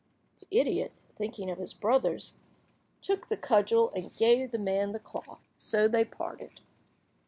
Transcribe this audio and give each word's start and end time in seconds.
The 0.39 0.47
idiot, 0.49 0.93
thinking 1.15 1.51
of 1.51 1.59
his 1.59 1.75
brothers, 1.75 2.33
took 3.01 3.29
the 3.29 3.37
cudgel 3.37 3.91
and 3.95 4.11
gave 4.17 4.49
the 4.49 4.57
man 4.57 4.93
the 4.93 4.99
cloth. 4.99 5.41
So 5.57 5.87
they 5.87 6.05
parted. 6.05 6.59